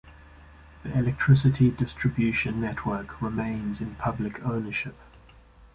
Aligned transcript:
The 0.81 0.97
electricity 0.97 1.69
distribution 1.69 2.59
network 2.59 3.21
remains 3.21 3.81
in 3.81 3.93
public 3.97 4.43
ownership. 4.43 4.95